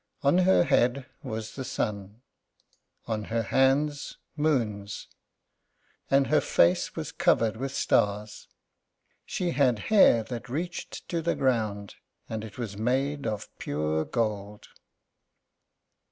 On 0.23 0.39
her 0.39 0.63
head 0.63 1.05
was 1.21 1.53
the 1.55 1.63
sun; 1.63 2.23
on 3.05 3.25
her 3.25 3.43
hands, 3.43 4.17
moons; 4.35 5.05
and 6.09 6.25
her 6.25 6.41
face 6.41 6.95
was 6.95 7.11
covered 7.11 7.55
with 7.55 7.71
stars. 7.71 8.47
She 9.27 9.51
had 9.51 9.77
hair 9.93 10.23
that 10.23 10.49
reached 10.49 11.07
to 11.09 11.21
the 11.21 11.35
ground, 11.35 11.93
and 12.27 12.43
it 12.43 12.57
was 12.57 12.75
made 12.75 13.27
of 13.27 13.55
pure 13.59 14.03
gold. 14.03 14.69